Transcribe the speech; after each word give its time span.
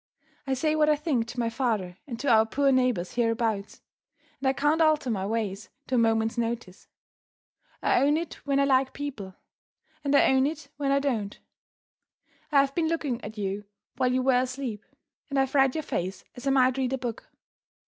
I 0.47 0.55
say 0.55 0.75
what 0.75 0.89
I 0.89 0.95
think 0.95 1.27
to 1.27 1.39
my 1.39 1.51
father 1.51 1.99
and 2.07 2.19
to 2.21 2.27
our 2.27 2.47
poor 2.47 2.71
neighbors 2.71 3.11
hereabouts 3.11 3.83
and 4.39 4.47
I 4.47 4.51
can't 4.53 4.81
alter 4.81 5.11
my 5.11 5.27
ways 5.27 5.69
at 5.85 5.91
a 5.91 5.97
moment's 5.99 6.39
notice. 6.39 6.87
I 7.83 8.01
own 8.03 8.17
it 8.17 8.43
when 8.43 8.59
I 8.59 8.65
like 8.65 8.93
people; 8.93 9.35
and 10.03 10.15
I 10.15 10.33
own 10.33 10.47
it 10.47 10.69
when 10.77 10.91
I 10.91 10.97
don't. 10.97 11.37
I 12.51 12.61
have 12.61 12.73
been 12.73 12.87
looking 12.87 13.23
at 13.23 13.37
you 13.37 13.65
while 13.97 14.11
you 14.11 14.23
were 14.23 14.39
asleep; 14.41 14.83
and 15.29 15.37
I 15.37 15.41
have 15.43 15.53
read 15.53 15.75
your 15.75 15.83
face 15.83 16.23
as 16.35 16.47
I 16.47 16.49
might 16.49 16.79
read 16.79 16.93
a 16.93 16.97
book. 16.97 17.29